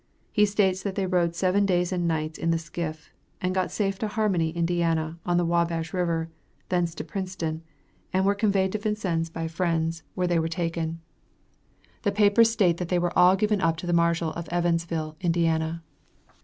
He 0.31 0.47
states 0.47 0.81
that 0.81 0.95
they 0.95 1.05
rowed 1.05 1.35
seven 1.35 1.63
days 1.63 1.91
and 1.91 2.07
nights 2.07 2.39
in 2.39 2.49
the 2.49 2.57
skiff, 2.57 3.13
and 3.39 3.53
got 3.53 3.69
safe 3.69 3.99
to 3.99 4.07
Harmony, 4.07 4.49
Ind., 4.49 4.71
on 5.27 5.37
the 5.37 5.45
Wabash 5.45 5.93
river, 5.93 6.27
thence 6.69 6.95
to 6.95 7.03
Princeton, 7.03 7.61
and 8.11 8.25
were 8.25 8.33
conveyed 8.33 8.71
to 8.71 8.79
Vincennes 8.79 9.29
by 9.29 9.47
friends, 9.47 10.01
where 10.15 10.25
they 10.25 10.39
were 10.39 10.47
taken. 10.47 11.01
The 12.01 12.11
papers 12.11 12.49
state, 12.49 12.77
that 12.77 12.89
they 12.89 12.97
were 12.97 13.15
all 13.15 13.35
given 13.35 13.61
up 13.61 13.77
to 13.77 13.85
the 13.85 13.93
Marshal 13.93 14.31
of 14.33 14.49
Evansville, 14.49 15.17
Indiana. 15.21 15.83